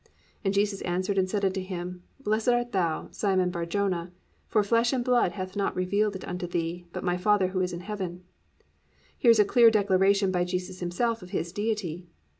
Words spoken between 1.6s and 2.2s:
him,